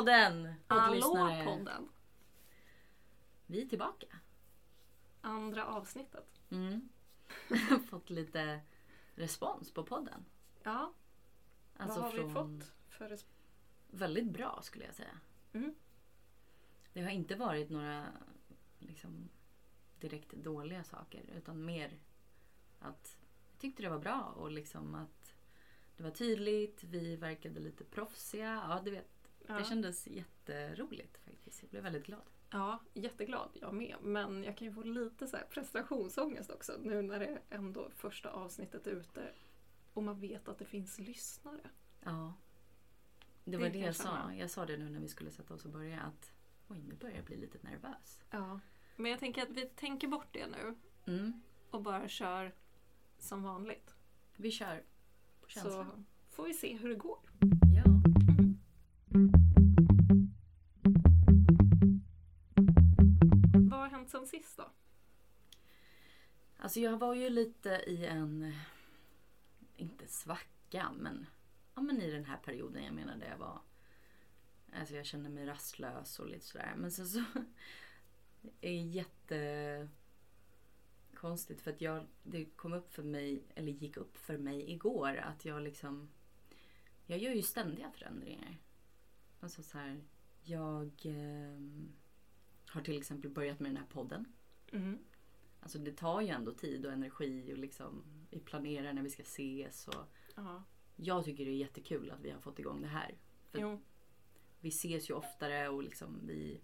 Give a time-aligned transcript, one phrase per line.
[0.00, 0.54] Podden!
[0.66, 1.88] Hallå podden!
[3.46, 4.06] Vi är tillbaka.
[5.20, 6.40] Andra avsnittet.
[6.50, 6.88] Mm.
[7.90, 8.60] fått lite
[9.14, 10.24] respons på podden.
[10.62, 10.92] Ja,
[11.76, 13.44] Alltså vad har vi fått för respons?
[13.90, 15.20] Väldigt bra skulle jag säga.
[15.52, 15.74] Mm.
[16.92, 18.06] Det har inte varit några
[18.78, 19.28] liksom,
[19.98, 21.98] direkt dåliga saker utan mer
[22.78, 23.18] att
[23.50, 25.34] jag tyckte det var bra och liksom att
[25.96, 28.64] det var tydligt, vi verkade lite proffsiga.
[28.68, 29.54] Ja, du vet, Ja.
[29.54, 31.62] det kändes jätteroligt faktiskt.
[31.62, 32.22] Jag blev väldigt glad.
[32.50, 33.96] ja, jätteglad jag med.
[34.02, 38.30] Men jag kan ju få lite så här prestationsångest också nu när det ändå första
[38.30, 39.32] avsnittet är ute
[39.92, 41.70] och man vet att det finns lyssnare.
[42.00, 42.34] Ja.
[43.44, 44.32] Det Det var kan det jag sa.
[44.34, 46.32] Jag sa det nu när vi skulle sätta oss och börja att
[46.68, 48.20] oj, nu börjar jag bli lite nervös.
[48.30, 48.60] Ja.
[48.96, 50.74] Men jag tänker att vi tänker bort det nu
[51.06, 51.42] Mm.
[51.70, 52.54] och bara kör
[53.18, 53.94] som vanligt.
[54.36, 54.84] Vi kör
[55.40, 55.70] på känsla.
[55.70, 57.18] Så får vi se hur det går.
[59.12, 59.20] Vad
[63.80, 64.70] har hänt sen sist då?
[66.56, 68.54] Alltså jag var ju lite i en,
[69.76, 71.26] inte svacka, men,
[71.74, 73.60] ja, men i den här perioden jag menar där jag var,
[74.72, 76.74] alltså jag kände mig rastlös och lite sådär.
[76.76, 77.18] Men sen så
[78.60, 79.88] är det jätte
[81.14, 85.16] konstigt för att jag, det kom upp för mig, eller gick upp för mig igår
[85.16, 86.10] att jag liksom,
[87.06, 88.58] jag gör ju ständiga förändringar.
[89.40, 90.04] Alltså så här,
[90.42, 91.92] jag ehm,
[92.66, 94.32] har till exempel börjat med den här podden.
[94.72, 94.98] Mm.
[95.60, 99.22] Alltså det tar ju ändå tid och energi och liksom vi planerar när vi ska
[99.22, 100.62] ses och Ja.
[100.96, 103.18] jag tycker det är jättekul att vi har fått igång det här.
[104.60, 106.60] Vi ses ju oftare och liksom vi,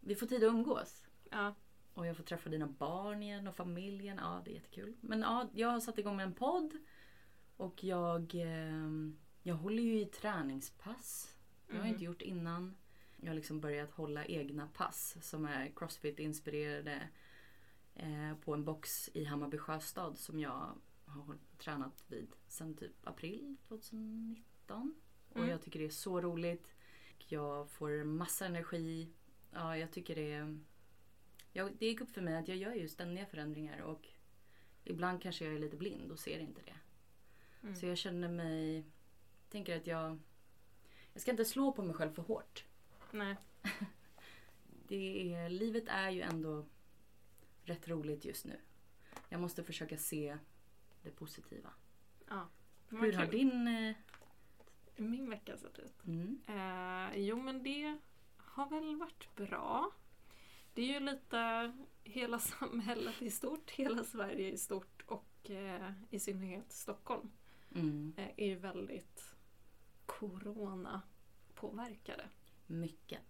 [0.00, 1.04] vi får tid att umgås.
[1.30, 1.54] Ja.
[1.94, 4.16] Och jag får träffa dina barn igen och familjen.
[4.16, 4.96] Ja, det är jättekul.
[5.00, 6.72] Men ja, jag har satt igång med en podd.
[7.56, 8.90] Och jag, eh,
[9.42, 11.36] jag håller ju i träningspass.
[11.72, 12.74] Det har jag inte gjort innan.
[13.20, 17.08] Jag har liksom börjat hålla egna pass som är crossfit-inspirerade.
[17.94, 23.56] Eh, på en box i Hammarby sjöstad som jag har tränat vid sedan typ april
[23.68, 24.94] 2019.
[25.30, 25.48] Och Mm.
[25.50, 26.74] jag tycker det är så roligt.
[27.28, 29.08] Jag får massa energi.
[29.52, 30.58] Ja, jag tycker det är...
[31.52, 34.08] Jag, det gick upp för mig att jag gör ju ständiga förändringar och
[34.84, 36.76] ibland kanske jag är lite blind och ser inte det.
[37.62, 37.76] Mm.
[37.76, 38.84] Så jag känner mig...
[39.48, 40.18] tänker att jag...
[41.12, 42.64] Jag ska inte slå på mig själv för hårt.
[43.10, 43.36] Nej.
[44.88, 46.66] Det är, livet är ju ändå
[47.64, 48.60] rätt roligt just nu.
[49.28, 50.38] Jag måste försöka se
[51.02, 51.70] det positiva.
[52.28, 52.48] Ja.
[52.88, 53.68] Hur har din...
[53.68, 53.94] eh,
[54.96, 56.04] Min vecka sett ut?
[56.06, 57.98] Mm, Eh, jo men det
[58.36, 59.90] har väl varit bra.
[60.74, 61.72] Det är ju lite
[62.04, 67.30] hela samhället i stort, hela Sverige i stort och eh, i synnerhet Stockholm
[67.74, 69.31] mm, eh, är ju väldigt
[70.06, 72.28] corona-påverkade.
[72.66, 73.20] mycket.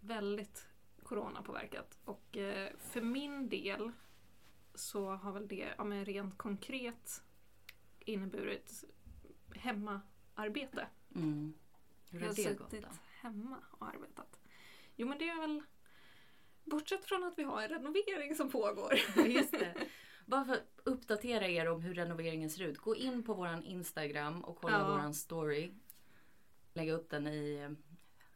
[0.00, 0.68] Väldigt
[1.02, 1.98] coronapåverkat.
[2.04, 3.92] Och eh, för min del
[4.74, 7.22] så har väl det ja, men rent konkret
[7.98, 8.84] inneburit
[9.54, 10.86] hemmaarbete.
[11.14, 11.54] Mm.
[12.10, 12.88] Hur Jag har har det gått suttit då?
[13.20, 14.40] hemma och arbetat.
[14.96, 15.62] Jo men det är väl
[16.64, 18.94] Bortsett från att vi har en renovering som pågår.
[19.26, 19.74] Just det.
[20.26, 22.78] Bara för att uppdatera er om hur renoveringen ser ut.
[22.78, 24.88] Gå in på våran Instagram och kolla Ja.
[24.90, 25.72] våran story.
[26.78, 27.70] Lägga upp den i eh,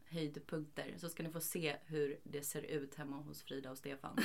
[0.04, 4.16] höjdpunkter så ska ni få se hur det ser ut hemma hos Frida och Stefan.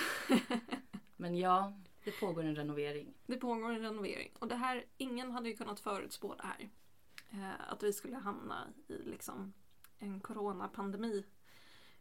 [1.17, 1.73] Men ja,
[2.03, 3.13] det pågår en renovering.
[3.25, 4.31] Det pågår en renovering.
[4.39, 6.69] Och det här, ingen hade ju kunnat förutspå det här.
[7.29, 9.53] Eh, att vi skulle hamna i liksom
[9.97, 11.23] en coronapandemi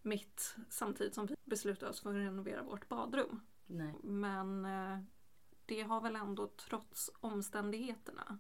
[0.02, 3.40] mitt samtidigt som vi beslutade oss för att renovera vårt badrum.
[3.66, 3.94] Nej.
[4.02, 4.98] Men eh,
[5.66, 8.38] det har väl ändå trots omständigheterna,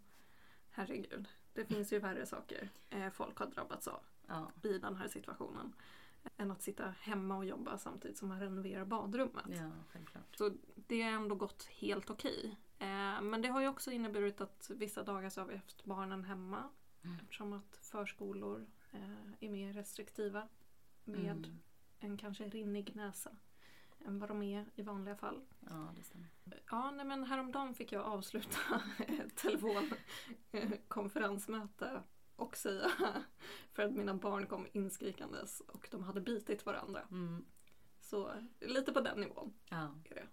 [0.70, 4.00] herregud, det finns ju värre saker eh, folk har drabbats av.
[4.26, 5.72] Ja, i den här situationen.
[6.36, 9.44] Än att sitta hemma och jobba samtidigt som man renoverar badrummet.
[9.48, 10.36] ja självklart.
[10.36, 12.56] Så det har ändå gått helt okej.
[12.78, 16.24] Eh, men det har ju också inneburit att vissa dagar så har vi haft barnen
[16.24, 16.70] hemma.
[17.04, 17.16] Mm.
[17.16, 19.00] Eftersom att förskolor eh,
[19.40, 20.48] är mer restriktiva
[21.04, 21.58] med Mm.
[21.98, 23.30] en kanske rinnig näsa
[24.06, 25.40] än vad de är i vanliga fall.
[25.60, 26.28] Ja, det stämmer.
[26.70, 32.02] Ja, nej, men häromdagen fick jag avsluta ett telefonkonferensmöte
[32.36, 32.90] och säga
[33.72, 37.02] för att mina barn kom inskrikandes och de hade bitit varandra.
[37.10, 37.44] Mm.
[38.00, 39.94] Så lite på den nivån Ja.
[40.04, 40.26] är det.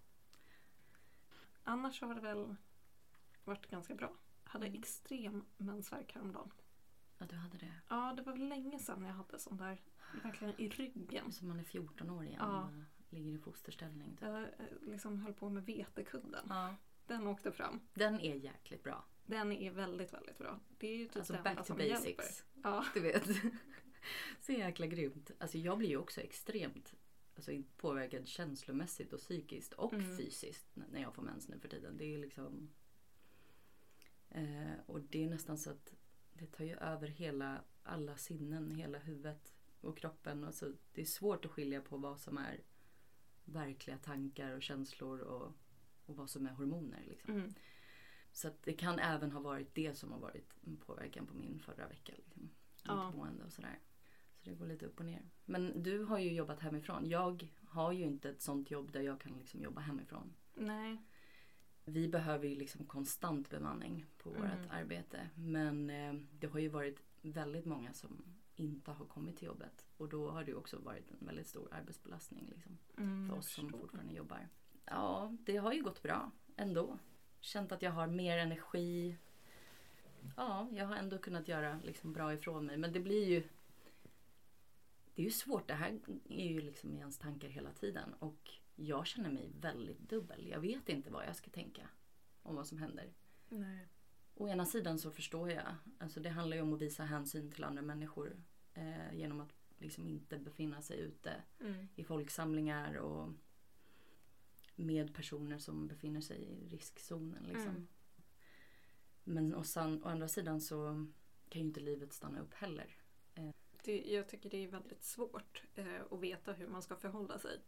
[1.64, 2.56] Annars har det väl
[3.44, 4.12] varit ganska bra.
[4.44, 4.80] Jag hade Mm.
[4.80, 6.52] extrem mensvärk häromdagen.
[7.18, 7.74] ja, du hade det.
[7.90, 9.82] Ja, det var väl länge sedan jag hade sån där,
[10.24, 11.32] verkligen i ryggen.
[11.32, 12.70] Som man är 14 år igen Ja.
[13.14, 14.12] Ligger i fosterställning.
[14.12, 14.22] Typ.
[14.22, 14.50] Jag eh,
[14.82, 16.46] liksom höll på med vetekudden.
[16.50, 16.76] Ja.
[17.08, 17.80] Den åkte fram.
[17.94, 19.06] Den är jäkligt bra.
[19.26, 20.60] Den är väldigt, väldigt bra.
[20.78, 22.06] Det är ju typ Alltså back to basics.
[22.06, 22.26] hjälper.
[22.64, 23.24] Ja, Du vet.
[24.42, 25.32] Så jäkla grymt.
[25.40, 26.94] Alltså jag blir ju också extremt
[27.36, 30.18] alltså, påverkad känslomässigt och psykiskt och Mm.
[30.18, 31.98] fysiskt när jag får mens nu för tiden.
[31.98, 32.70] Det är liksom...
[34.30, 35.94] Eh, och det är nästan så att
[36.34, 40.44] det tar ju över hela, alla sinnen, hela huvudet och kroppen.
[40.44, 42.62] Och så, det är svårt att skilja på vad som är
[43.46, 45.54] verkliga tankar och känslor och,
[46.06, 47.04] och vad som är hormoner.
[47.08, 47.34] Liksom.
[47.34, 47.54] Mm.
[48.32, 50.54] Så det kan även ha varit det som har varit
[50.86, 52.14] påverkan på min förra vecka.
[52.18, 52.50] Liksom.
[52.84, 53.08] Ja.
[53.08, 53.80] Mitt mående och sådär.
[54.38, 55.30] Så det går lite upp och ner.
[55.46, 57.10] Men du har ju jobbat hemifrån.
[57.10, 60.34] Jag har ju inte ett sånt jobb där jag kan liksom jobba hemifrån.
[60.56, 60.98] Nej.
[61.86, 64.42] Vi behöver ju liksom konstant bemanning på Mm.
[64.42, 65.30] vårt arbete.
[65.36, 68.24] Men eh, det har ju varit väldigt många som
[68.56, 69.86] inte har kommit till jobbet.
[69.98, 73.70] Och då har det också varit en väldigt stor arbetsbelastning liksom, Mm, för oss som
[73.70, 74.50] fortfarande jobbar.
[74.86, 77.00] Ja, det har ju gått bra ändå.
[77.40, 79.18] Känt att jag har mer energi.
[80.38, 82.78] Ja, jag har ändå kunnat göra liksom bra ifrån mig.
[82.78, 83.44] Men det blir ju...
[85.16, 85.68] Det är ju svårt.
[85.68, 88.14] Det här är ju liksom i ens tankar hela tiden.
[88.14, 90.48] Och jag känner mig väldigt dubbel.
[90.48, 91.90] Jag vet inte vad jag ska tänka
[92.44, 93.14] om vad som händer.
[93.50, 93.88] Nej.
[94.36, 95.76] Å ena sidan så förstår jag.
[95.98, 98.44] Alltså det handlar ju om att visa hänsyn till andra människor.
[98.74, 101.88] Eh, genom att liksom inte befinna sig ute Mm.
[101.96, 103.30] i folksamlingar och
[104.76, 107.44] med personer som befinner sig i riskzonen.
[107.44, 107.70] Liksom.
[107.70, 107.88] Mm.
[109.24, 111.08] Men och san, å andra sidan så
[111.50, 112.98] kan ju inte livet stanna upp heller.
[113.84, 117.60] Det, jag tycker det är väldigt svårt eh, att veta hur man ska förhålla sig.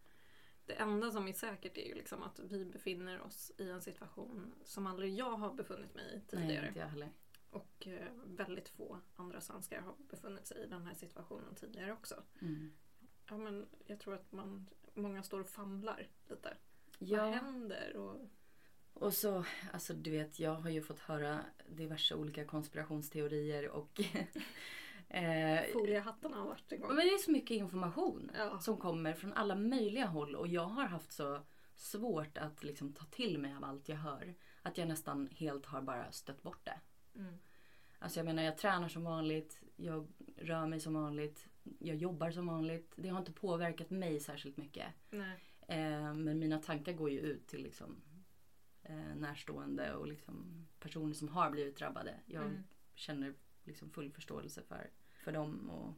[0.66, 4.54] Det enda som är säkert är ju liksom att vi befinner oss i en situation
[4.64, 6.60] som aldrig jag har befunnit mig i tidigare.
[6.60, 7.10] Nej, inte jag heller.
[7.50, 12.24] Och eh, väldigt få andra svenskar har befunnit sig i den här situationen tidigare också.
[12.42, 12.72] Mm.
[13.30, 16.58] Ja, men jag tror att man, många står och famlar lite.
[17.00, 17.96] Vad Ja, händer?
[17.96, 18.30] Och,
[18.94, 21.40] och så, alltså du vet, jag har ju fått höra
[21.70, 24.02] diverse olika konspirationsteorier och
[25.10, 26.88] eh, foliehattarna har varit igång.
[26.88, 28.60] Men det är så mycket information Ja.
[28.60, 31.42] som kommer från alla möjliga håll och jag har haft så
[31.76, 34.36] svårt att liksom ta till mig av allt jag hör.
[34.62, 36.80] Att jag nästan helt har bara stött bort det.
[37.20, 37.34] Mm.
[38.00, 40.08] Alltså jag menar jag tränar som vanligt, jag
[40.38, 41.48] rör mig som vanligt,
[41.80, 42.94] jag jobbar som vanligt.
[42.96, 44.88] Det har inte påverkat mig särskilt mycket.
[45.68, 48.02] Eh, men mina tankar går ju ut till liksom,
[48.84, 52.20] eh, närstående och liksom personer som har blivit drabbade.
[52.26, 52.64] Jag Mm.
[52.94, 53.34] känner
[53.66, 54.90] liksom full förståelse för,
[55.24, 55.94] för dem och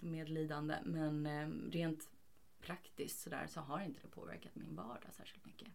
[0.00, 0.78] medlidande.
[0.84, 2.10] Men eh, rent
[2.58, 5.68] praktiskt sådär så har inte det påverkat min vardag särskilt mycket.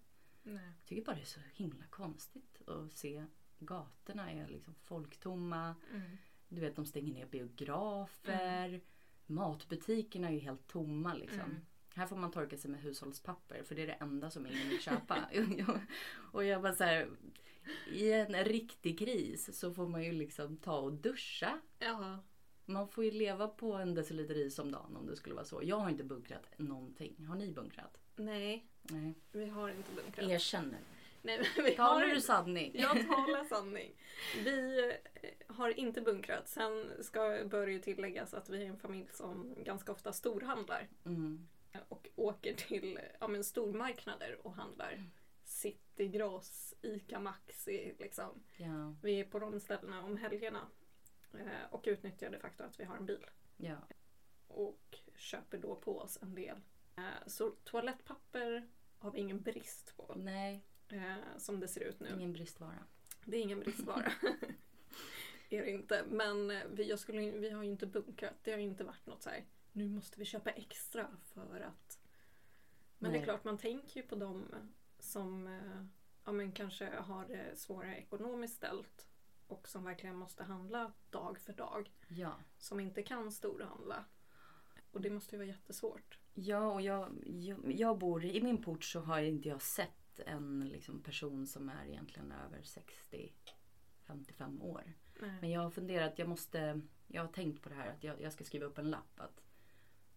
[0.44, 0.74] Nej.
[0.80, 3.25] Jag tycker bara det är så himla konstigt att se
[3.59, 5.75] gatorna är liksom folktomma.
[5.94, 6.18] Mm.
[6.47, 8.81] Du vet de stänger ner biografer.
[9.25, 11.39] Matbutikerna är ju helt tomma liksom.
[11.39, 11.62] Mm.
[11.95, 14.81] Här får man torka sig med hushållspapper för det är det enda som ingen vill
[14.81, 15.30] köpa.
[16.31, 17.09] och jag bara så här,
[17.92, 21.60] I en riktig kris så får man ju liksom ta och duscha.
[21.80, 22.19] Ja.
[22.66, 25.62] Man får ju leva på en deciliter is om dagen om det skulle vara så.
[25.63, 27.25] Jag har inte bunkrat någonting.
[27.25, 27.98] Har ni bunkrat?
[28.16, 29.13] Nej, Nej.
[29.31, 30.30] vi har inte bunkrat.
[30.30, 30.77] Erkänn nu.
[31.21, 32.71] Nej, men vi Talar har du sanning?
[32.74, 33.92] Jag talar sanning.
[34.44, 36.48] Vi eh, har inte bunkrat.
[36.48, 40.88] Sen ska, bör det ju tilläggas att vi är en familj som ganska ofta storhandlar.
[41.06, 41.48] Mm.
[41.89, 45.03] Och åker till ja, men stormarknader och handlar.
[46.00, 48.44] City Gross, ICA Maxi liksom.
[48.58, 50.68] Ja, Vi är på de ställena om helgerna.
[51.34, 53.25] Eh, och utnyttjar det faktum att vi har en bil.
[53.58, 53.77] ja.
[54.48, 56.58] Och köper då på oss en del.
[56.96, 60.13] Eh, så toalettpapper har vi ingen brist på.
[60.15, 62.10] Nej, Eh, som det ser ut nu.
[62.10, 62.84] ingen bristvara.
[63.25, 64.12] Det är ingen bristvara.
[65.50, 66.06] är det inte.
[66.10, 68.34] Men eh, vi, jag skulle, vi har ju inte bunkrat.
[68.44, 69.46] Det har ju inte varit något så här.
[69.72, 72.00] Nu måste vi köpa extra för att...
[72.98, 73.20] Men det Nej.
[73.22, 74.56] är klart, man tänker ju på dem
[75.00, 75.86] som eh,
[76.25, 79.06] ja, men kanske har det svårare ekonomiskt ställt.
[79.48, 81.91] Och som verkligen måste handla dag för dag.
[82.08, 82.34] Ja.
[82.58, 84.06] Som inte kan storhandla.
[84.91, 86.20] Och det måste ju vara jättesvårt.
[86.34, 90.70] Ja, och jag, jag, jag bor i min port så har inte jag sett en
[90.70, 92.62] liksom, person som är egentligen över
[93.98, 94.94] 60-55 år.
[95.20, 95.38] Nej.
[95.41, 98.34] Men jag har funderat, jag måste, jag har tänkt på det här att jag, jag
[98.34, 99.41] ska skriva upp en lapp att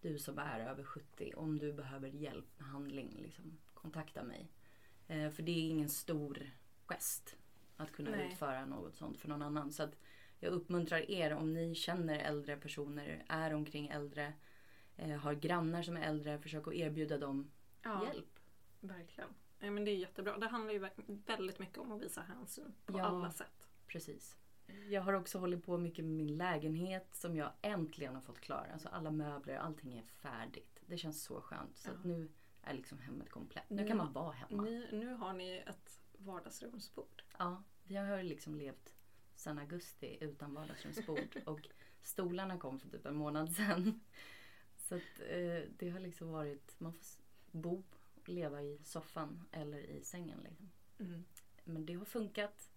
[0.01, 4.51] du som är över 70, om du behöver hjälp med handling, liksom, kontakta mig.
[5.09, 6.51] Eh, för det är ingen stor
[6.87, 7.37] gest
[7.77, 8.27] att kunna Nej.
[8.33, 9.73] utföra något sånt för någon annan.
[9.73, 9.99] Så att
[10.41, 14.33] jag uppmuntrar er om ni känner äldre personer, är omkring äldre,
[14.97, 17.51] eh, har grannar som är äldre, försök att erbjuda dem
[17.83, 18.39] Ja, hjälp.
[18.81, 19.29] verkligen.
[19.59, 20.39] Nej, men det är jättebra.
[20.39, 20.89] Det handlar ju
[21.27, 23.05] väldigt mycket om att visa hänsyn på Ja.
[23.05, 23.67] alla sätt.
[23.87, 24.37] Precis.
[24.91, 28.71] Jag har också hållit på mycket med min lägenhet som jag äntligen har fått klar.
[28.73, 30.83] Alltså alla möbler, allting är färdigt.
[30.87, 31.77] Det känns så skönt.
[31.77, 31.95] Så Ja.
[31.95, 32.29] att nu
[32.63, 33.71] är liksom hemmet komplett.
[33.71, 34.63] Nu Nu kan man vara hemma.
[34.63, 37.23] Ni, nu har ni ett vardagsrumsbord.
[37.39, 38.95] Ja, vi har liksom levt
[39.35, 41.43] sedan augusti utan vardagsrumsbord.
[41.47, 41.69] och
[42.03, 44.01] Stolarna kom för typ en månad sedan.
[44.77, 47.05] Så att eh, det har liksom varit, man får
[47.51, 47.83] bo
[48.15, 50.71] och leva i soffan eller i sängen liksom.
[50.99, 51.25] Mm.
[51.65, 52.71] Men det har funkat.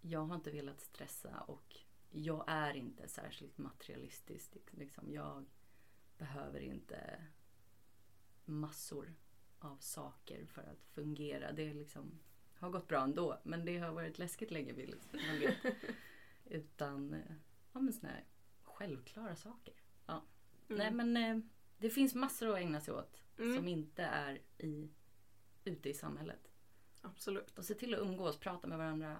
[0.00, 1.76] Jag har inte velat stressa och
[2.10, 4.56] jag är inte särskilt materialistisk.
[4.70, 5.12] Liksom.
[5.12, 5.44] Jag
[6.18, 7.26] behöver inte
[8.50, 9.14] massor
[9.58, 11.52] av saker för att fungera.
[11.52, 12.18] Det liksom,
[12.58, 15.56] har gått bra ändå men det har varit läskigt länge vill man vet.
[16.44, 17.32] Utan eh,
[17.72, 18.24] ja, men såna här
[18.62, 19.74] självklara saker.
[20.06, 20.22] Mm.
[20.68, 21.38] Nej men eh,
[21.78, 23.56] det finns massor att ägna sig åt Mm.
[23.56, 24.90] som inte är i,
[25.64, 26.50] ute i samhället.
[27.02, 27.58] Absolut.
[27.58, 29.16] Och se till att umgås, prata med varandra,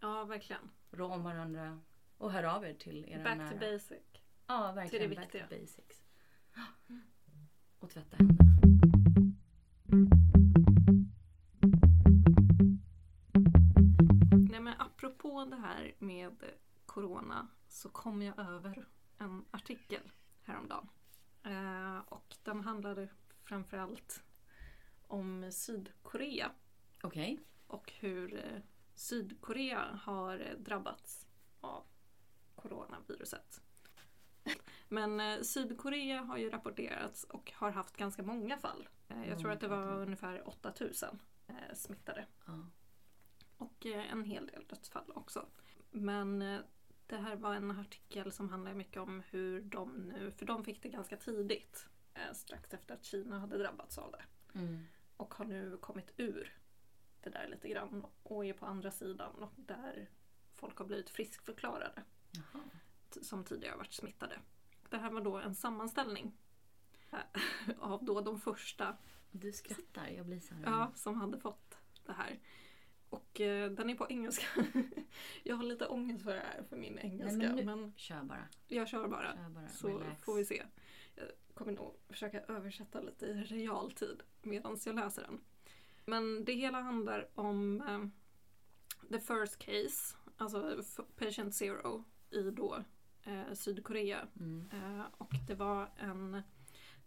[0.00, 0.70] Ja, verkligen.
[0.90, 1.80] rå om varandra
[2.18, 3.50] och hör av er till era Back nära.
[3.50, 3.98] to basic.
[4.46, 5.08] Ja, verkligen.
[5.08, 5.60] till det back to viktiga.
[5.60, 6.04] basics.
[7.78, 8.67] Och tvätta händerna.
[14.50, 16.44] Nej men apropå det här med
[16.86, 18.86] corona så kom jag över
[19.18, 20.88] en artikel häromdagen.
[21.42, 23.08] Eh, och den handlade
[23.44, 24.22] framförallt
[25.06, 26.50] om Sydkorea
[27.02, 27.40] Okej.
[27.66, 28.60] och hur eh,
[28.94, 31.26] Sydkorea har drabbats
[31.60, 31.84] av
[32.54, 33.60] coronaviruset.
[34.88, 38.88] Men eh, Sydkorea har ju rapporterats och har haft ganska många fall.
[39.08, 42.26] Eh, jag tror att det var ungefär 8000 eh, smittade.
[43.56, 45.46] Och eh, en hel del dödsfall också.
[45.90, 46.38] Men
[47.06, 50.82] det här var en artikel som handlar mycket om hur de nu, för de fick
[50.82, 51.88] det ganska tidigt.
[52.32, 54.24] Strax efter att Kina hade drabbats av det.
[54.58, 54.86] Mm.
[55.16, 56.58] Och har nu kommit ur
[57.20, 60.08] det där lite grann och är på andra sidan och där
[60.54, 62.62] folk har blivit friskförklarade Jaha.
[63.22, 64.38] som tidigare varit smittade.
[64.88, 66.32] Det här var då en sammanställning
[67.78, 68.96] av då de första
[69.30, 70.62] Du skrattar, jag blir så här.
[70.64, 72.38] Ja, som hade fått det här.
[73.08, 74.46] Och eh, den är på engelska.
[75.42, 77.36] jag har lite ångest för det här, för min engelska.
[77.54, 78.48] men men, nu- Kör bara.
[78.68, 79.32] jag kör bara.
[79.32, 79.68] Kör bara.
[79.68, 80.22] Så Relax.
[80.24, 80.62] får vi se.
[81.14, 85.40] Jag kommer nog försöka översätta lite i realtid medan jag läser den.
[86.04, 88.06] Men det hela handlar om eh,
[89.10, 90.82] the first case, alltså
[91.16, 92.84] patient zero i då
[93.22, 94.28] eh, Sydkorea.
[94.40, 94.70] Mm.
[94.72, 96.42] Eh, och det var en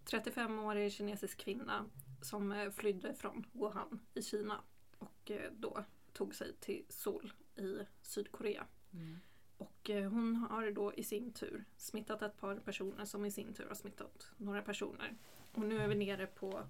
[0.05, 1.85] 35-årig kinesisk kvinna
[2.21, 4.61] som eh, flydde från Wuhan i Kina
[4.97, 8.65] och eh, då tog sig till Seoul i Sydkorea.
[8.93, 9.19] Mm.
[9.57, 13.53] Och eh, hon har då i sin tur smittat ett par personer som i sin
[13.53, 15.15] tur har smittat några personer.
[15.51, 16.63] Och nu är vi nere på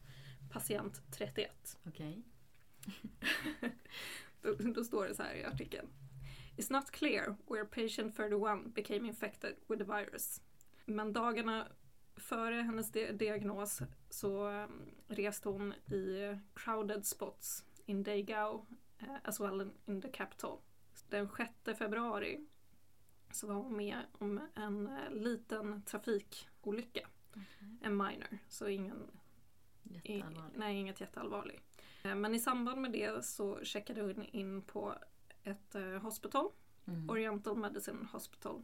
[0.51, 1.77] patient 31.
[1.87, 2.23] Okej.
[4.41, 5.87] Då, då står det så här i artikeln.
[6.57, 10.41] It's not clear where patient 31 became infected with the virus.
[10.85, 11.67] Men dagarna
[12.35, 18.65] före hennes di- diagnos så um, reste hon i crowded spots in Daegao
[18.99, 20.57] eh, as well in, in the capital.
[21.09, 21.29] Den
[21.65, 22.39] 6 februari
[23.31, 27.07] så var hon med om en eh, liten trafikolycka.
[27.81, 29.11] En minor, så ingen
[30.03, 30.23] i,
[30.55, 31.63] nej, inget jätteallvarligt.
[32.03, 34.95] Eh, Men i samband med det så checkade hon in på
[35.43, 36.49] ett hospital,
[36.85, 37.09] Mm.
[37.09, 38.63] Oriental Medicine Hospital.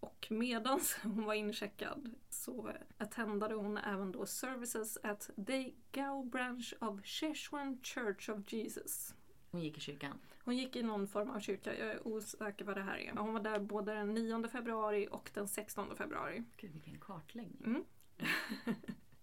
[0.00, 7.00] Och medan hon var incheckad så attendade hon även då services at Daegao branch of
[7.04, 9.14] Szechuan Church of Jesus.
[9.50, 10.18] Hon gick i kyrkan.
[10.44, 13.12] Hon gick i någon form av kyrka, jag är osäker vad det här är.
[13.16, 16.44] Hon var där både den 9 februari och den 16 februari.
[16.56, 17.62] Gud vilken kartläggning.
[17.64, 17.84] Mm.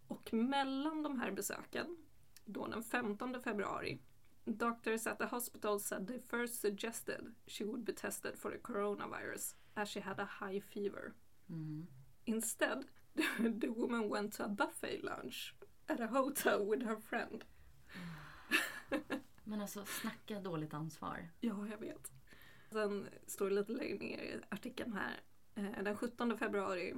[0.08, 1.98] Och mellan de här besöken,
[2.46, 4.00] då den 15 februari,
[4.46, 9.55] doctors at the hospital said they first suggested she would be tested for the coronavirus
[9.75, 11.13] as she had a high fever.
[11.51, 11.86] Mm.
[12.25, 12.86] Instead,
[13.60, 15.53] the woman went to a buffet lunch
[15.89, 17.44] at a hotel with her friend.
[19.44, 21.29] Men alltså snacka dåligt ansvar.
[21.39, 22.12] Ja, jag vet.
[22.72, 25.20] Sen står det lite längre ner i artikeln här.
[25.55, 26.94] eh, Den 17 februari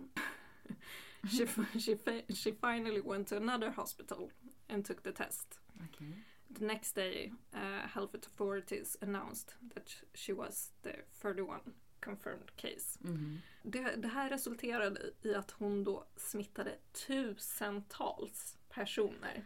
[1.29, 1.47] she,
[1.79, 1.95] she,
[2.35, 4.31] she finally went to another hospital
[4.67, 5.59] and took the test.
[5.89, 6.23] Okej.
[6.59, 11.59] The next day, uh, health authorities announced that she was the 31
[11.99, 12.99] confirmed case.
[13.01, 13.37] Mhm.
[13.63, 16.75] Det, det här resulterade i att hon då smittade
[17.07, 19.45] tusentals personer.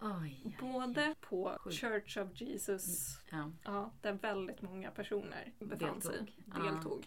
[0.00, 0.42] Oj.
[0.44, 0.56] oj.
[0.60, 1.76] Både på Sjukt.
[1.76, 3.52] Church of Jesus, Ja.
[3.64, 6.42] ja, där väldigt många personer befann sig, Deltog.
[6.54, 6.62] Ja.
[6.62, 7.06] deltog.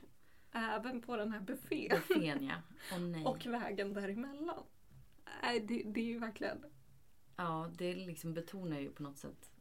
[0.51, 1.89] Även på den här buffén.
[2.07, 2.55] Buffén ja.
[2.97, 3.23] Nej.
[3.25, 4.63] Och vägen däremellan.
[5.41, 6.65] Nej, det, det är ju verkligen...
[7.35, 9.51] Ja, det liksom betonar ju på något sätt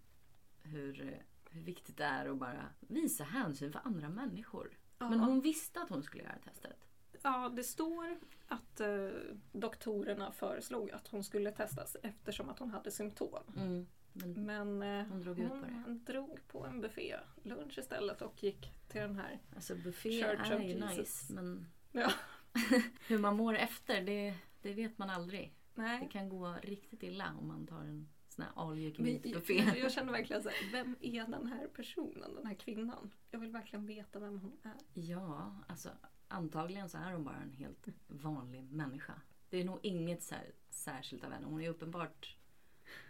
[0.62, 4.78] hur, hur viktigt det är att bara visa hänsyn för andra människor.
[5.08, 6.76] Men hon visste att hon skulle göra testet.
[7.22, 8.18] Ja, det står
[8.48, 9.08] att eh,
[9.52, 13.38] doktorerna föreslog att hon skulle testas eftersom att hon hade symptom.
[13.56, 13.86] Mm.
[14.12, 19.00] Men Men eh, Hon drog hon drog på en buffé lunch istället och gick till
[19.00, 19.40] den här.
[19.54, 20.98] alltså buffé Church är of ju Jesus.
[20.98, 21.32] nice.
[21.32, 22.12] Men Ja.
[23.06, 25.54] Hur man mår efter, det, det vet man aldrig.
[25.74, 26.08] Det Nej.
[26.12, 29.32] kan gå riktigt illa om man tar en sån här all you can eat jag,
[29.34, 29.54] buffé.
[29.78, 33.10] jag känner verkligen så här, vem är den här personen, den här kvinnan?
[33.30, 35.00] Jag vill verkligen veta vem hon är.
[35.02, 35.88] Ja, alltså
[36.28, 39.14] antagligen så är hon bara en helt vanlig människa.
[39.50, 41.46] Det är nog inget så här, särskilt av henne.
[41.46, 42.36] Hon är uppenbart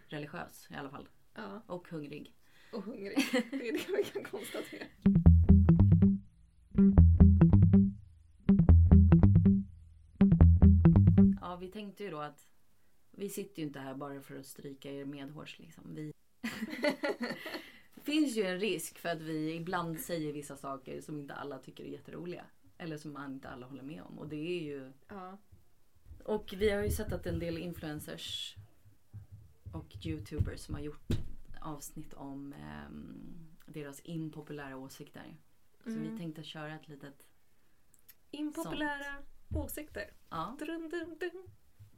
[0.07, 1.09] religiös i alla fall.
[1.33, 2.35] Ja, Och hungrig.
[2.73, 3.17] och hungrig.
[3.51, 4.85] Det är det vi kan konstatera.
[11.41, 12.47] Ja, vi tänkte ju då att
[13.15, 15.59] vi sitter ju inte här bara för att stryka er medhårs.
[15.59, 15.83] Liksom.
[15.95, 16.13] Vi...
[17.95, 21.57] det finns ju en risk för att vi ibland säger vissa saker som inte alla
[21.59, 22.45] tycker är jätteroliga.
[22.77, 24.19] Eller som man inte alla håller med om.
[24.19, 24.91] Och det är ju...
[25.07, 25.37] Ja.
[26.25, 28.55] Och vi har ju sett att en del influencers
[29.73, 31.07] och youtubers som har gjort
[31.61, 35.35] avsnitt om ehm, deras impopulära åsikter.
[35.83, 36.17] Så vi Mm.
[36.17, 37.27] tänkte köra ett litet...
[38.31, 39.15] Impopulära
[39.55, 40.11] åsikter.
[40.29, 41.43] Ja, Dun, dun, dun.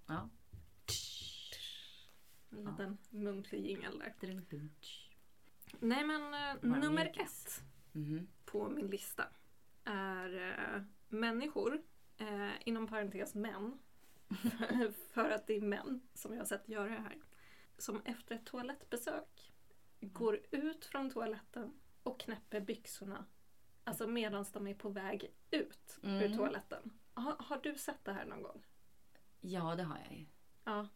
[0.08, 0.30] ja.
[2.50, 4.14] En liten muntlig jingel där.
[5.80, 8.28] Nej men eh, nummer ett Mhm.
[8.46, 9.28] på min lista
[9.84, 11.82] är eh, människor,
[12.18, 13.80] eh, inom parentes män,
[15.12, 17.18] för att det är män som jag har sett göra det här,
[17.78, 19.52] som efter ett toalettbesök
[20.00, 21.74] går ut från toaletten
[22.04, 23.26] och knäpper byxorna,
[23.84, 26.38] alltså medan de är på väg ut ur Mm.
[26.38, 26.92] toaletten.
[27.14, 28.66] Har, har du sett det här någon gång?
[29.42, 30.26] Ja, det har jag ju.
[30.64, 30.88] Ja.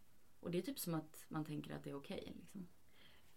[0.49, 2.33] Och det är typ som att man tänker att det är okej.
[2.39, 2.67] liksom.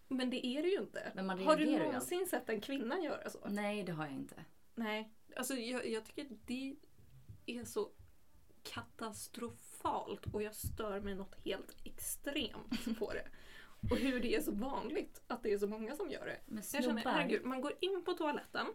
[0.09, 1.13] Men det är det ju inte.
[1.45, 3.39] Har du ju någonsin sett en kvinna göra så?
[3.49, 4.45] Nej, det har jag inte.
[4.75, 6.77] Nej, alltså jag, jag tycker det
[7.47, 7.91] är så
[8.63, 13.29] katastrofalt och jag stör mig något helt extremt på det.
[13.91, 16.41] Och hur det är så vanligt att det är så många som gör det.
[16.47, 17.11] Men Jag känner, snubbar.
[17.11, 18.67] herregud, man går in på toaletten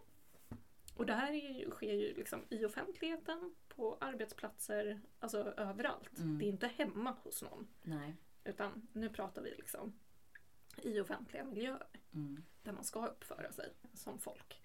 [0.94, 6.18] och det här är ju, sker ju liksom i offentligheten, på arbetsplatser, alltså överallt.
[6.18, 6.38] Mm.
[6.38, 7.68] Det är inte hemma hos någon.
[7.82, 8.14] Nej.
[8.48, 9.92] Utan nu pratar vi liksom
[10.82, 12.42] i offentliga miljöer Mm.
[12.62, 14.62] där man ska uppföra sig som folk.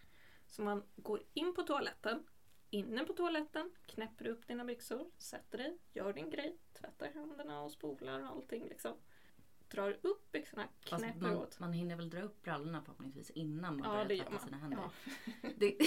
[0.48, 2.24] Så man går in på toaletten,
[2.70, 7.72] inne på toaletten, knäpper upp dina byxor, sätter dig, gör din grej, tvättar händerna och
[7.72, 8.98] spolar och allting liksom.
[9.68, 11.60] Drar upp byxorna, Fast knäpper man, åt.
[11.60, 14.40] man hinner väl dra upp brallorna förhoppningsvis innan man Ja, börjar tvätta man.
[14.46, 14.80] sina händer.
[15.42, 15.50] Ja.
[15.58, 15.78] Det,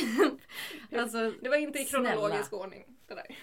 [1.01, 3.37] alltså, Det var inte i kronologisk ordning det där.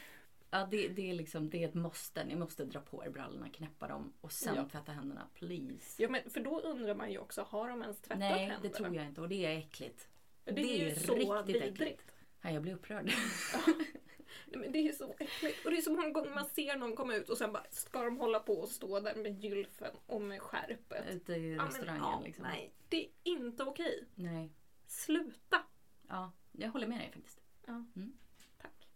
[0.53, 2.23] Ja, det, det, är liksom, det är ett måste.
[2.23, 4.69] Ni måste dra på er brallorna, knäppa dem och sen Ja.
[4.69, 5.27] tvätta händerna.
[5.33, 6.03] Please.
[6.03, 8.59] Ja, men för då undrar man ju också, har de ens tvättat Nej, händerna?
[8.61, 9.21] det tror jag inte.
[9.21, 10.07] Och det är äckligt.
[10.45, 11.81] Det, är ju så riktigt vidrigt.
[11.81, 12.11] äckligt.
[12.41, 13.05] Ja, jag blir upprörd.
[13.05, 15.65] Nej, Men det är ju så äckligt.
[15.65, 18.03] Och det är så många gånger man ser någon komma ut och sen bara ska
[18.03, 21.15] de hålla på och stå där med gylfen och med skärpet.
[21.15, 22.43] Ute i Ja, men, restaurangen ja, liksom.
[22.45, 24.05] Nej, det är inte okej.
[24.15, 24.51] Nej.
[24.87, 25.61] Sluta!
[26.07, 27.41] Ja, jag håller med dig faktiskt.
[27.65, 27.85] Ja.
[27.95, 28.13] Mm.
[28.61, 28.87] Tack.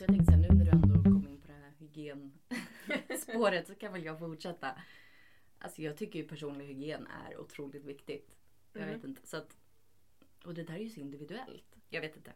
[0.00, 3.66] Alltså jag tänkte så här, nu när du ändå kom in på det här hygienspåret
[3.68, 4.82] så kan väl jag fortsätta.
[5.58, 8.36] Alltså jag tycker ju personlig hygien är otroligt viktigt.
[8.72, 8.94] Jag Mm.
[8.94, 9.26] vet inte.
[9.26, 9.56] Så att,
[10.44, 11.76] och det där är ju så individuellt.
[11.88, 12.32] Jag vet inte.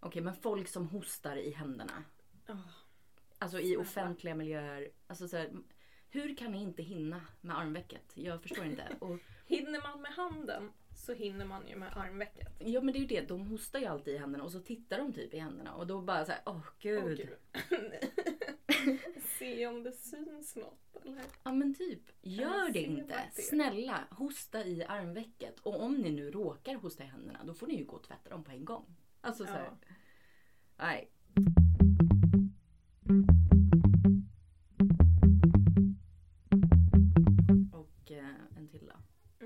[0.00, 2.04] Okej, men folk som hostar i händerna.
[2.48, 2.56] Åh,
[3.38, 4.90] Alltså i offentliga miljöer.
[5.06, 5.50] Alltså så här,
[6.10, 8.12] hur kan ni inte hinna med armvecket?
[8.14, 8.96] Jag förstår inte.
[9.00, 10.70] Och, Hinner man med handen
[11.00, 12.48] så hinner man ju med armvecket.
[12.58, 14.98] ja men det är ju det, de hostar ju alltid i händerna och så tittar
[14.98, 17.02] de typ i händerna och då bara så här, åh gud.
[17.04, 17.36] Åh, gud.
[19.38, 21.22] Se om det syns något eller?
[21.42, 23.28] Ja men typ, gör det inte.
[23.36, 23.42] det?
[23.42, 25.60] Snälla, hosta i armvecket.
[25.60, 28.30] Och om ni nu råkar hosta i händerna, då får ni ju gå och tvätta
[28.30, 28.96] dem på en gång.
[29.20, 29.76] Alltså så här, Ja.
[30.76, 31.10] nej.
[37.72, 38.96] Och eh, en till då.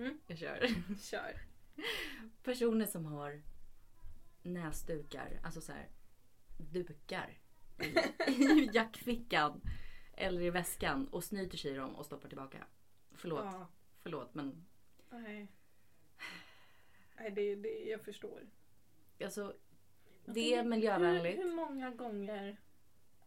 [0.00, 0.18] Mm.
[0.26, 0.68] Jag kör.
[1.00, 1.43] Kör.
[2.42, 3.42] Personer som har
[4.42, 5.88] näsdukar, alltså så här
[6.72, 7.38] dukar
[7.78, 7.84] i,
[8.30, 9.60] i jackfickan
[10.16, 12.66] eller i väskan och snyter sig i dem och stoppar tillbaka.
[13.12, 13.66] Förlåt, Ja.
[14.02, 14.66] förlåt men
[15.10, 15.48] Nej.
[17.16, 18.46] Nej, det, det, jag förstår.
[19.24, 19.56] alltså
[20.26, 21.38] det är miljövänligt.
[21.38, 22.56] Hur, hur många gånger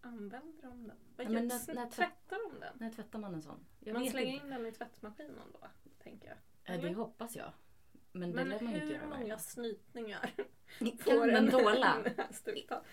[0.01, 0.97] använder de den?
[1.15, 1.41] Vad Ja, när-
[1.75, 2.77] när tvätt- tvättar de den?
[2.79, 3.65] När tvättar man en sån?
[3.79, 4.45] Jag man slänger inte.
[4.45, 5.67] in den i tvättmaskinen då,
[6.03, 6.37] tänker jag.
[6.63, 6.93] Ja, det eller?
[6.97, 7.51] hoppas jag.
[8.17, 9.41] Men det Men lär man ju inte hur göra varje många dag.
[9.41, 10.33] snytningar
[10.99, 11.51] får en
[12.67, 12.83] ta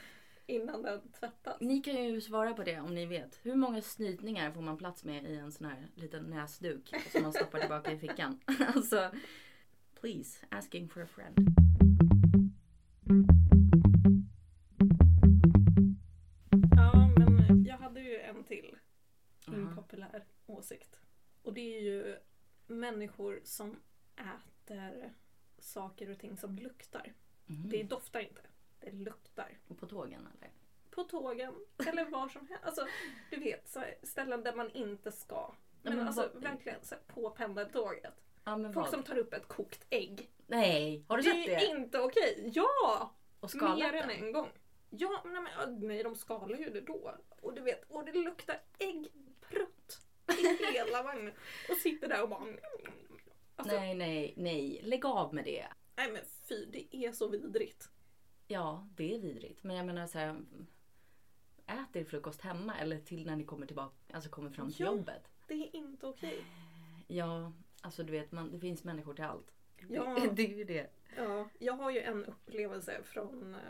[0.47, 1.57] innan den tvättas?
[1.61, 3.41] Ni kan ju svara på det om ni vet.
[3.43, 7.33] Hur många snytningar får man plats med i en sån här liten näsduk som man
[7.33, 8.41] stoppar tillbaka i fickan?
[8.75, 9.11] alltså,
[10.01, 11.39] please, asking for a friend.
[16.77, 18.77] Ja, men jag hade ju en till
[19.47, 21.01] impopulär åsikt.
[21.43, 22.17] Och det är ju
[22.67, 23.81] människor som
[24.17, 25.13] äter
[25.59, 27.13] saker och ting som luktar.
[27.47, 27.69] Mhm.
[27.69, 28.41] Det doftar inte.
[28.81, 29.59] Det luktar.
[29.69, 30.51] Och på tågen eller?
[30.91, 31.55] På tågen
[31.87, 32.65] eller var som helst.
[32.65, 32.87] Alltså,
[33.31, 35.55] du vet, så här, ställen där man inte ska.
[35.83, 38.15] Men, men alltså vad- verkligen så här, på pendeltåget.
[38.45, 38.89] Ja Folk vad?
[38.91, 40.31] som tar upp ett kokt ägg.
[40.47, 41.67] Nej, har du Det sett är det?
[41.81, 42.51] inte okej.
[42.55, 43.15] Ja!
[43.41, 44.25] Och skalat Mer än den?
[44.25, 44.49] en gång.
[44.91, 47.15] Ja, nej, men, nej, de skalar ju det då.
[47.41, 51.33] Och du vet, och det luktar äggprutt i hela vagnen.
[51.71, 52.45] Och sitter där och bara...
[53.57, 53.95] Alltså, nej.
[53.95, 54.81] Nej, nej, nej.
[54.83, 55.67] Lägg av med det.
[55.97, 57.91] men fy, det är så vidrigt.
[58.47, 59.63] Ja, det är vidrigt.
[59.63, 60.41] Men jag menar så här.
[61.67, 64.87] Ät er frukost hemma eller till när ni kommer tillbaka, alltså kommer fram till Ja.
[64.87, 65.29] jobbet.
[65.49, 66.45] Det är inte okej.
[67.09, 69.53] Ja, alltså du vet, man, det finns människor till allt.
[69.89, 70.05] Ja.
[70.21, 70.91] Det, det är ju det.
[71.17, 73.61] Ja, jag har ju en upplevelse från, eh,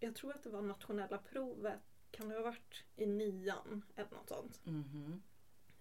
[0.00, 1.80] jag tror att det var nationella provet,
[2.10, 5.22] kan det ha varit i nian eller något sånt, Mhm.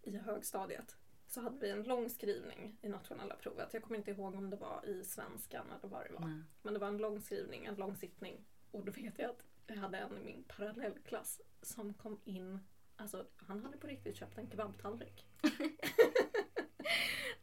[0.02, 0.97] i högstadiet.
[1.30, 3.74] Så hade vi en lång skrivning i nationella provet.
[3.74, 6.28] Jag kommer inte ihåg om det var i svenskan eller vad det var.
[6.28, 6.42] Nej.
[6.62, 8.46] Men det var en lång skrivning, en lång sittning.
[8.72, 12.60] Och då vet jag att jag hade en i min parallellklass som kom in,
[12.96, 15.26] alltså han hade på riktigt köpt en kebabtallrik.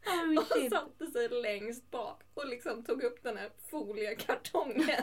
[0.05, 5.01] Oh, Och satte sig längst bak och liksom tog upp den här foliekartongen.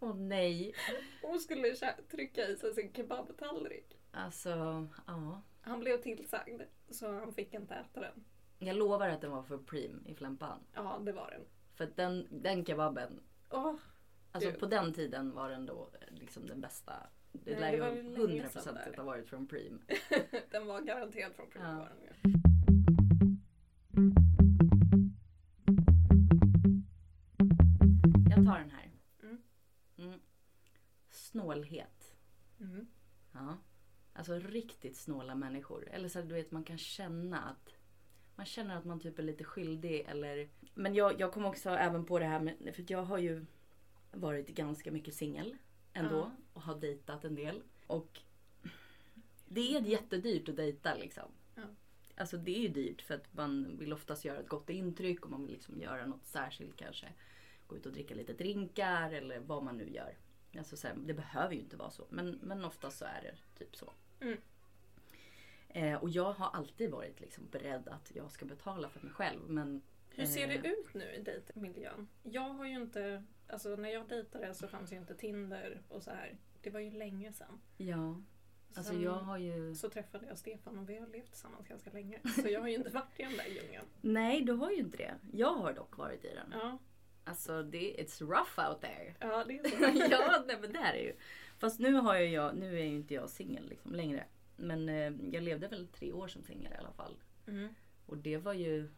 [0.00, 0.74] Åh nej.
[1.22, 1.76] och skulle
[2.10, 3.98] trycka i sig sin kebabtallrik.
[4.10, 5.42] Alltså, ja.
[5.60, 6.62] Han blev tillsagd
[6.94, 8.24] så han fick inte äta den.
[8.58, 10.58] Jag lovar att den var för prim i flämpan.
[10.72, 11.40] Ja, det var den.
[11.74, 13.74] För att den, den kebaben, Åh,
[14.32, 14.60] alltså Gud.
[14.60, 16.92] på den tiden var den då liksom den bästa.
[17.32, 18.96] Det Nej, lär ju var ju länge hundra sedan procent där.
[18.96, 19.82] ha varit från prim.
[20.50, 21.78] den var garanterat från Prima Ja.
[21.78, 22.34] var den ju.
[28.30, 28.90] Jag tar den här.
[29.22, 29.42] Mm.
[29.98, 30.20] Mm.
[31.10, 32.16] Snålhet.
[32.60, 32.86] Mm.
[33.32, 33.56] Ja.
[34.14, 35.88] Alltså riktigt snåla människor.
[35.90, 37.74] Eller så att du vet man kan känna att
[38.36, 42.04] man känner att man typ är lite skyldig eller Men jag, jag kom också även
[42.04, 43.46] på det här med, för jag har ju
[44.12, 45.56] varit ganska mycket singel
[45.92, 46.30] ändå Ja.
[46.52, 47.62] och har dejtat en del.
[47.86, 48.20] Och
[49.48, 51.28] det är jättedyrt att dejta liksom.
[51.54, 51.62] Ja.
[52.16, 55.30] Alltså det är ju dyrt för att man vill oftast göra ett gott intryck och
[55.30, 57.06] man vill liksom göra något särskilt kanske.
[57.66, 60.16] Gå ut och dricka lite drinkar eller vad man nu gör.
[60.58, 63.58] Alltså så här, det behöver ju inte vara så men, men oftast så är det
[63.58, 63.92] typ så.
[64.24, 64.38] Mm.
[65.68, 69.40] Eh, och jag har alltid varit liksom beredd att jag ska betala för mig själv.
[69.50, 70.64] Men Hur ser det Eh.
[70.72, 72.08] ut nu i dejtmiljön?
[72.22, 76.10] Jag har ju inte, alltså när jag dejtade så fanns ju inte Tinder och så
[76.10, 76.36] här.
[76.62, 77.60] Det var ju länge sedan.
[77.76, 78.20] ja,
[78.74, 79.74] alltså Sen jag har ju...
[79.74, 82.20] så träffade jag Stefan och vi har levt tillsammans ganska länge.
[82.42, 83.86] Så jag har ju inte varit i den där djungeln.
[84.00, 85.14] Nej, du har ju inte det.
[85.32, 86.52] Jag har dock varit i den.
[86.60, 86.78] Ja,
[87.26, 89.14] Alltså det, it's rough out there.
[89.20, 90.06] ja det är så.
[90.10, 91.16] ja, nej, men det är det ju.
[91.64, 94.26] Fast nu har ju jag, nu är ju inte jag singel liksom längre.
[94.56, 97.16] Men eh, jag levde väl tre år som singel i alla fall.
[97.46, 97.74] Mm.
[98.06, 98.88] Och det var ju,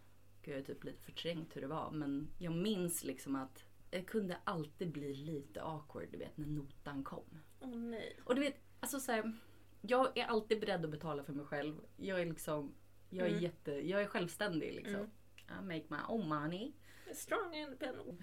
[0.42, 1.90] gud jag har typ lite förträngt hur det var.
[1.90, 7.04] Men jag minns liksom att det kunde alltid bli lite awkward du vet när notan
[7.04, 7.24] kom.
[7.60, 8.16] Åh nej.
[8.24, 9.32] Och du vet, alltså så här,
[9.80, 11.80] jag är alltid beredd att betala för mig själv.
[11.96, 12.74] Jag är liksom,
[13.10, 13.42] jag är Mm.
[13.42, 15.10] jätte, jag är självständig liksom.
[15.48, 15.72] Mm.
[15.74, 16.72] I make my own money.
[17.14, 18.20] Strong independent.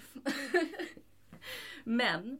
[1.84, 2.40] Men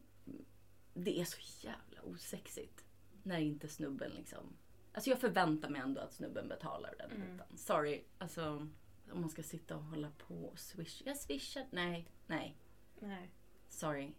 [0.94, 2.84] det är så jävla osexigt
[3.22, 4.56] när inte snubben liksom...
[4.92, 7.32] Alltså jag förväntar mig ändå att snubben betalar den Mm.
[7.36, 7.56] notan.
[7.56, 8.68] Sorry, alltså
[9.12, 11.04] om man ska sitta och hålla på och swisha.
[11.06, 11.66] Jag swishar.
[11.70, 12.56] Nej, nej.
[13.00, 13.30] Nej.
[13.68, 14.12] Sorry.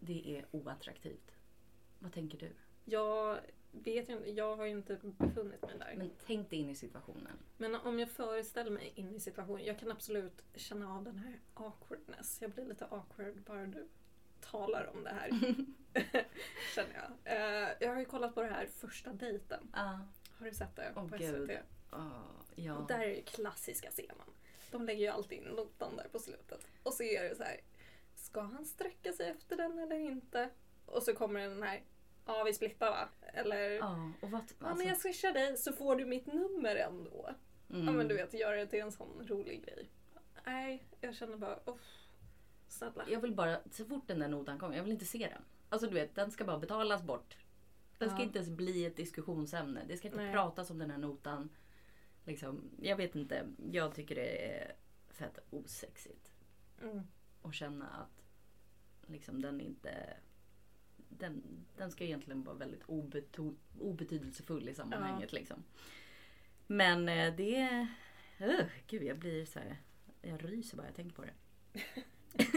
[0.00, 1.32] Det är oattraktivt.
[1.98, 2.52] Vad tänker du?
[2.84, 3.40] Jag
[3.70, 5.94] vet inte, jag har ju inte befunnit mig där.
[5.96, 7.38] Men tänk dig in i situationen.
[7.56, 11.40] Men om jag föreställer mig in i situationen, jag kan absolut känna av den här
[11.54, 12.38] awkwardness.
[12.42, 13.88] Jag blir lite awkward bara du
[14.40, 15.30] talar om det här.
[16.74, 17.36] Känner jag.
[17.36, 19.70] Eh, jag har ju kollat på det här första dejten.
[19.74, 20.00] Ja.
[20.38, 21.18] Har du sett det Åh, på.
[21.18, 21.50] SVT?
[21.90, 22.20] Ah,
[22.54, 22.76] ja.
[22.76, 24.26] Och där är ju klassiska scenen.
[24.70, 26.66] De lägger ju alltid in notan där på slutet.
[26.82, 27.60] Och så är det så här.
[28.14, 30.50] Ska han sträcka sig efter den eller inte?
[30.86, 31.82] Och så kommer den här.
[32.26, 33.08] Ja, vi splittar va?
[33.34, 33.70] Eller.
[33.70, 34.40] Ja, och vad...
[34.40, 37.30] Ja, Alltså, men jag swishar dig så får du mitt nummer ändå.
[37.70, 37.86] mm.
[37.86, 39.90] Ja men du vet, göra det till en sån rolig grej.
[40.46, 41.97] Nej, jag känner bara, uff.
[42.68, 43.04] Snälla.
[43.08, 45.42] Jag vill bara, så fort den där notan kommer, jag vill inte se den.
[45.68, 47.36] Alltså du vet, den ska bara betalas bort.
[47.98, 48.24] Den ska Ja.
[48.24, 49.84] inte ens bli ett diskussionsämne.
[49.88, 50.32] Det ska inte Nej.
[50.32, 51.48] pratas om den här notan.
[52.24, 54.76] Liksom, jag vet inte, jag tycker det är
[55.08, 56.32] fett osexigt.
[56.82, 57.02] Mm.
[57.42, 58.24] Att känna att
[59.06, 60.16] liksom, den inte...
[61.08, 61.42] Den,
[61.76, 65.32] den ska egentligen vara väldigt obeto, obetydelsefull i sammanhanget.
[65.32, 65.64] Liksom.
[66.66, 67.88] Men eh, det.
[68.40, 69.76] Uh, gud, jag blir så här...
[70.22, 71.34] Jag ryser bara jag tänker på det.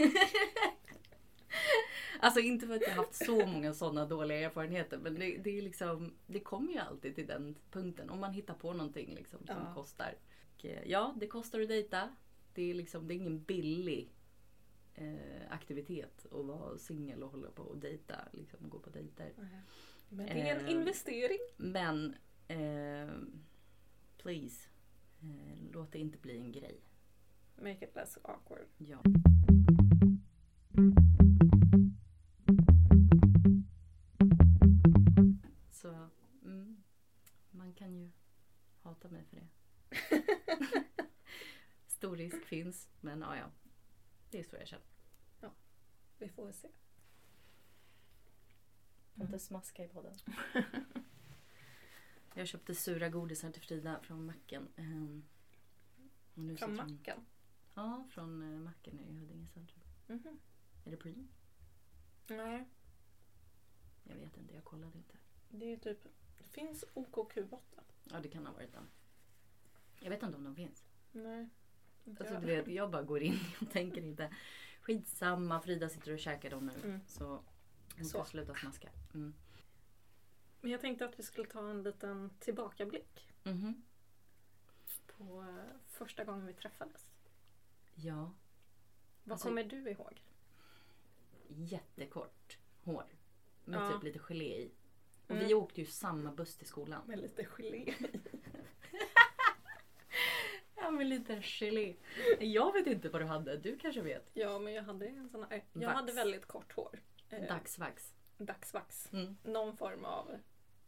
[2.20, 5.58] Alltså inte för att jag har haft så många sådana dåliga erfarenheter men det, det
[5.58, 9.46] är liksom Det kommer ju alltid till den punkten om man hittar på någonting liksom
[9.46, 9.74] som Ja.
[9.74, 10.14] kostar.
[10.56, 12.08] Och, eh, ja, det kostar att dejta.
[12.54, 14.12] Det är liksom, det är ingen billig
[14.94, 18.14] eh, aktivitet att vara singel och hålla på och dejta.
[18.32, 19.32] Liksom, gå på dejter.
[20.08, 21.38] Men det är en Eh, investering.
[21.56, 22.14] Men
[22.48, 23.10] eh,
[24.18, 24.68] please,
[25.22, 26.80] eh, låt det inte bli en grej.
[27.56, 28.66] Make it less awkward.
[28.78, 28.98] Ja.
[35.70, 36.08] Så
[36.44, 36.82] mm,
[37.50, 38.10] man kan ju
[38.82, 39.48] hata mig för det.
[41.86, 43.50] Stor risk finns, men ja, ja.
[44.30, 44.86] Det är så jag känner.
[46.18, 46.68] Vi får se.
[49.14, 50.14] Inte smaska i podden.
[52.34, 54.68] Jag köpte sura godisar till Frida från macken.
[54.76, 55.24] ehm,
[56.58, 57.26] Från macken.
[57.74, 59.80] Ja, från eh, macken i Huddinge centrum.
[60.06, 60.38] Mhm.
[60.84, 61.28] Är det Preem?
[62.26, 62.64] Nej,
[64.04, 65.16] Jag vet inte, jag kollade inte.
[65.50, 65.98] det är ju typ...
[66.38, 67.58] Det finns OKQ8.
[68.10, 68.88] Ja, det kan ha varit den.
[70.00, 70.84] Jag vet inte om de finns.
[71.12, 71.48] Nej.
[72.04, 72.42] Inte Alltså, jag.
[72.42, 74.34] du vet, jag bara går in och tänker inte.
[74.80, 76.72] Skitsamma, Frida sitter och käkar dem nu.
[76.88, 77.00] Mm.
[77.06, 77.42] Så
[77.96, 78.18] hon Så.
[78.18, 78.88] får sluta smaska.
[79.14, 79.34] Mm.
[80.60, 83.82] Men jag tänkte att vi skulle ta en liten tillbakablick Mhm.
[85.06, 87.10] på eh, första gången vi träffades.
[87.94, 88.32] Ja,
[89.24, 90.22] Vad Alltså- kommer du ihåg?
[91.56, 93.04] Jättekort hår.
[93.64, 93.92] Med Ja.
[93.92, 94.70] typ lite gelé i.
[95.24, 95.46] Och Mm.
[95.46, 97.02] vi åkte ju samma buss till skolan.
[97.06, 97.94] Med lite gelé.
[100.76, 101.96] Ja, med lite gelé.
[102.40, 103.56] Jag vet inte vad du hade.
[103.56, 104.30] Du kanske vet.
[104.34, 105.64] Ja, men jag hade en sån här...
[105.72, 105.94] Jag Vax.
[105.94, 107.00] hade väldigt kort hår.
[107.30, 108.14] Eh, Dagsvax.
[108.38, 109.12] dagsvax.
[109.12, 109.36] Mm.
[109.42, 110.38] Någon form av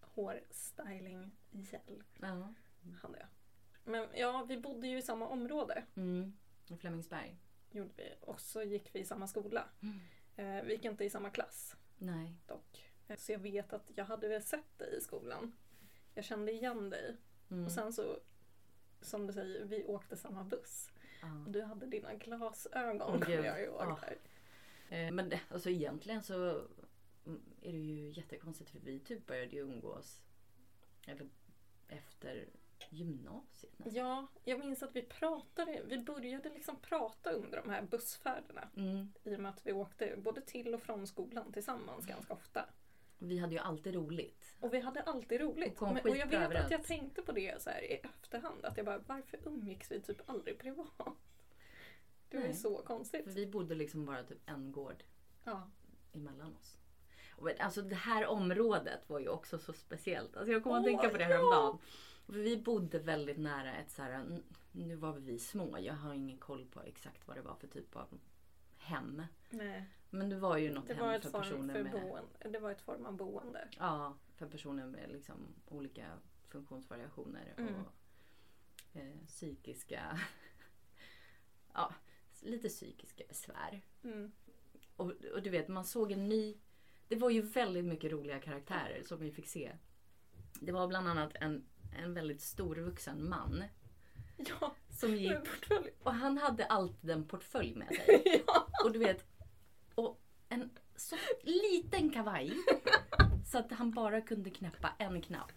[0.00, 2.54] hårstyling-gel Ja.
[3.02, 3.28] hade jag.
[3.84, 5.84] Men ja, vi bodde ju i samma område.
[5.96, 6.36] Mm.
[6.68, 7.36] I Flemingsberg.
[7.70, 8.14] Gjorde vi.
[8.20, 9.68] Och så gick vi i samma skola.
[9.82, 10.00] Mm.
[10.36, 12.34] Eh, vi gick inte i samma klass Nej.
[12.46, 12.92] dock.
[13.08, 15.52] Eh, Så jag vet att jag hade väl sett dig i skolan.
[16.14, 17.16] Jag kände igen dig.
[17.50, 17.64] Mm.
[17.64, 18.18] Och sen så,
[19.00, 20.90] som du säger, vi åkte samma buss.
[21.22, 21.44] ja.
[21.46, 23.44] Och du hade dina glasögon kommer gud.
[23.44, 23.80] jag ihåg.
[23.80, 23.98] Ah.
[24.00, 24.18] Där.
[25.06, 26.50] Eh, Men det, alltså egentligen så
[27.26, 30.20] mm, är det ju jättekonstigt för vi typ började ju umgås
[31.06, 31.28] eller
[31.88, 32.48] efter
[32.90, 33.94] gymnasiet nästan.
[33.94, 38.68] Ja, jag minns att vi pratade, vi började liksom prata under de här bussfärderna.
[38.76, 39.12] Mm.
[39.24, 42.64] I och med att vi åkte både till och från skolan tillsammans ganska ofta.
[43.18, 44.56] Vi hade ju alltid roligt.
[44.60, 45.82] Och vi hade alltid roligt.
[45.82, 48.64] Och Men, och jag vet att jag tänkte på det så här i efterhand.
[48.64, 51.16] Att jag bara, varför umgicks vi typ aldrig privat?
[52.28, 53.24] Det var ju så konstigt.
[53.24, 55.04] För vi bodde liksom bara typ en gård
[55.44, 55.70] Ja.
[56.12, 56.76] emellan oss.
[57.58, 60.36] Alltså det här området var ju också så speciellt.
[60.36, 61.28] Alltså jag kommer att tänka på det ja!
[61.28, 61.78] häromdagen.
[61.78, 61.88] För
[62.26, 64.40] vi bodde väldigt nära ett så här,
[64.72, 67.96] nu var vi små, jag har ingen koll på exakt vad det var för typ
[67.96, 68.20] av
[68.78, 69.22] hem.
[69.50, 72.48] Nej, Men det var ju något det hem för personer för med boende.
[72.50, 73.68] det var ett form av boende.
[73.78, 75.34] Ja, för personer med liksom
[75.68, 77.74] olika funktionsvariationer Mm.
[77.74, 77.92] och
[79.00, 80.20] eh, psykiska...
[81.74, 81.94] ja,
[82.40, 83.82] lite psykiska besvär.
[84.04, 84.32] Mm.
[84.96, 86.56] Och, och du vet, man såg en ny...
[87.08, 89.72] Det var ju väldigt mycket roliga karaktärer som vi fick se.
[90.60, 93.64] Det var bland annat en, en väldigt storvuxen man
[94.36, 95.32] Ja, som gick...
[96.02, 98.22] Och han hade alltid en portfölj med sig.
[98.46, 98.68] ja.
[98.84, 99.26] Och du vet,
[99.94, 102.52] och en så liten kavaj.
[103.46, 105.52] Så att han bara kunde knäppa en knapp.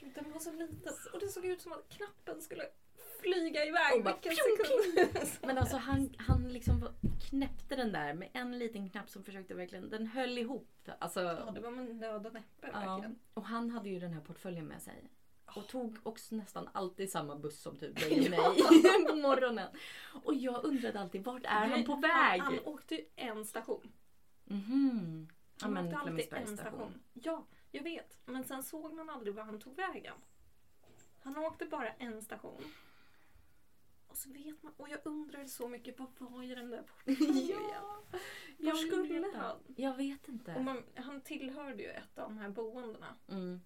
[0.00, 0.92] Gud, den var så liten.
[1.12, 2.64] Och det såg ut som att knappen skulle
[3.22, 5.38] flyga iväg Och bara vilken sekund.
[5.42, 6.88] Men alltså han, han liksom
[7.28, 10.88] knäppte den där med en liten knapp som försökte verkligen, den höll ihop.
[10.98, 12.80] Alltså, Ja, det var med nöd och näppe ja.
[12.80, 13.18] verkligen.
[13.34, 15.10] Och han hade ju den här portföljen med sig.
[15.56, 18.38] Och tog också nästan alltid samma buss som typ dig och mig
[19.08, 19.68] på morgonen.
[20.24, 22.40] Och jag undrade alltid, vart är han på väg?
[22.40, 23.92] Han, han åkte ju en station.
[24.44, 25.28] Mhm.
[25.30, 26.56] Ja Han men åkte alltid en station.
[26.56, 26.94] station.
[27.12, 28.18] Ja, jag vet.
[28.24, 30.14] Men sen såg man aldrig var han tog vägen.
[31.22, 32.64] Han åkte bara en station.
[34.10, 37.46] Och så vet man, och jag undrade så mycket, vad var i den där portföljen?
[38.58, 39.56] Ja, Var skulle han?
[39.76, 40.54] Jag vet inte.
[40.54, 43.14] Och man, han tillhörde ju ett av de här boendena.
[43.28, 43.60] Mm.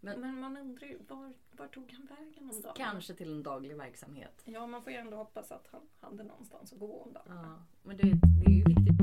[0.00, 2.74] Men- Men, man undrar ju, var, var tog han vägen om dagen?
[2.76, 4.42] Kanske till en daglig verksamhet.
[4.44, 7.24] Ja, man får ju ändå hoppas att han hade någonstans att gå om dagen.
[7.28, 9.00] Ja, men du vet, det är ju viktigt.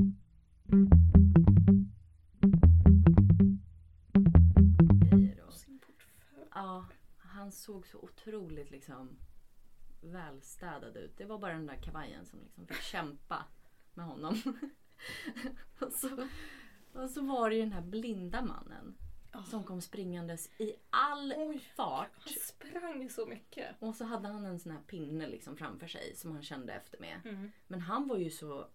[5.51, 6.45] Sin portfölj.
[6.53, 6.85] Ja,
[7.17, 9.17] han såg så otroligt liksom
[10.01, 11.17] välstädad ut.
[11.17, 13.45] Det var bara den där kavajen som liksom fick kämpa
[13.93, 14.41] med honom.
[15.79, 16.27] och, så,
[16.93, 18.97] och så var det ju den här blinda mannen
[19.45, 22.11] som kom springandes i all Oj, fart.
[22.13, 23.75] han sprang så mycket.
[23.79, 26.99] Och så hade han en sån här pinne liksom framför sig som han kände efter
[26.99, 27.21] med.
[27.25, 27.51] Mm.
[27.67, 28.67] Men han var ju så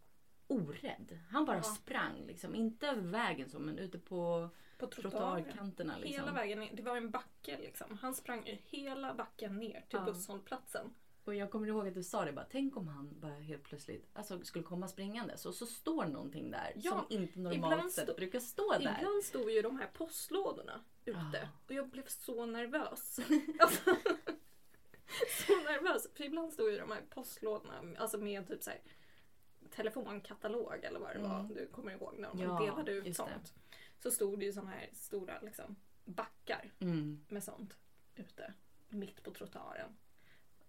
[0.46, 1.18] orädd.
[1.30, 1.62] Han bara Ja.
[1.62, 2.54] sprang liksom.
[2.54, 6.24] Inte över vägen så men ute på På trottoarkanterna liksom.
[6.24, 6.70] Hela vägen ner.
[6.76, 7.98] Det var en backe liksom.
[7.98, 10.04] Han sprang hela backen ner till Ja.
[10.04, 10.94] busshållplatsen.
[11.24, 14.11] Och jag kommer ihåg att du sa det bara, tänk om han bara helt plötsligt
[14.12, 18.40] alltså, skulle komma springandes och så står någonting där Ja, som inte normalt sett brukar
[18.40, 18.96] stå där.
[18.98, 21.48] Ibland stod ju de här postlådorna ute Ah.
[21.66, 23.18] och jag blev så nervös.
[23.61, 23.82] Alltså,
[25.46, 26.08] så nervös.
[26.14, 28.80] För ibland stod ju de här postlådorna alltså med typ så här
[29.70, 31.40] telefonkatalog eller vad det var.
[31.40, 31.54] Mm.
[31.54, 33.24] Du kommer ihåg när de Ja, delade ut just det.
[33.32, 33.54] sånt.
[33.98, 37.24] Så stod det ju såna här stora liksom, backar Mm.
[37.28, 37.76] med sånt
[38.14, 38.54] ute
[38.88, 39.96] mitt på trottoaren.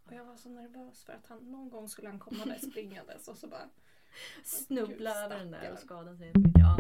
[0.06, 3.28] Och jag var så nervös för att han någon gång skulle han komma där springandes
[3.28, 3.70] och så bara
[4.44, 6.60] Snubbla över den där och skada sig jättemycket.
[6.60, 6.78] Ja.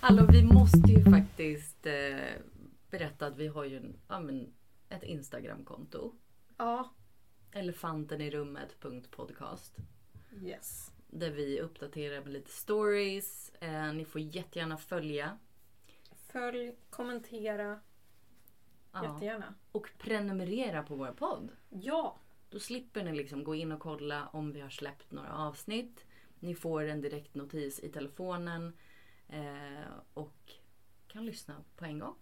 [0.00, 2.18] Hallå, vi måste ju faktiskt eh,
[2.90, 4.52] berätta att vi har ju en, ja, men,
[4.88, 6.14] ett Instagramkonto.
[6.56, 6.94] Ja,
[7.52, 9.76] Elefantenirummet.podcast.
[10.42, 10.92] yes.
[11.06, 13.52] Där vi uppdaterar med lite stories.
[13.60, 15.38] Eh, ni får jättegärna följa.
[16.32, 17.80] Följ, kommentera
[18.92, 19.04] Ja.
[19.04, 19.54] jättegärna.
[19.72, 21.50] Och prenumerera på vår podd.
[21.70, 22.16] Ja,
[22.50, 26.04] Då slipper ni liksom gå in och kolla om vi har släppt några avsnitt.
[26.40, 28.76] Ni får en direkt notis i telefonen
[29.28, 30.52] eh, och
[31.08, 32.14] kan lyssna på en gång.